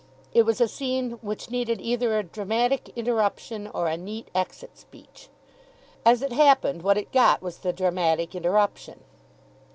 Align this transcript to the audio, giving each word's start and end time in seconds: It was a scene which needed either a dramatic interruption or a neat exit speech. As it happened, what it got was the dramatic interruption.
It 0.33 0.47
was 0.47 0.59
a 0.59 0.67
scene 0.67 1.11
which 1.21 1.51
needed 1.51 1.79
either 1.79 2.17
a 2.17 2.23
dramatic 2.23 2.89
interruption 2.95 3.67
or 3.67 3.85
a 3.87 3.95
neat 3.97 4.29
exit 4.33 4.75
speech. 4.75 5.29
As 6.03 6.23
it 6.23 6.33
happened, 6.33 6.81
what 6.81 6.97
it 6.97 7.11
got 7.11 7.43
was 7.43 7.59
the 7.59 7.71
dramatic 7.71 8.33
interruption. 8.33 9.01